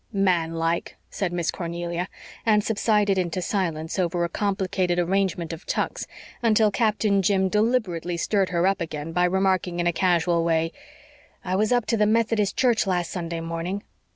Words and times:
"Man 0.11 0.55
like," 0.55 0.97
said 1.11 1.31
Miss 1.31 1.51
Cornelia, 1.51 2.07
and 2.43 2.63
subsided 2.63 3.19
into 3.19 3.39
silence 3.39 3.99
over 3.99 4.23
a 4.23 4.29
complicated 4.29 4.97
arrangement 4.97 5.53
of 5.53 5.67
tucks 5.67 6.07
until 6.41 6.71
Captain 6.71 7.21
Jim 7.21 7.49
deliberately 7.49 8.17
stirred 8.17 8.49
her 8.49 8.65
up 8.65 8.81
again 8.81 9.11
by 9.11 9.25
remarking 9.25 9.79
in 9.79 9.85
a 9.85 9.93
casual 9.93 10.43
way: 10.43 10.71
"I 11.45 11.55
was 11.55 11.71
up 11.71 11.85
to 11.85 11.97
the 11.97 12.07
Methodist 12.07 12.57
church 12.57 12.87
last 12.87 13.11
Sunday 13.11 13.41
morning." 13.41 13.83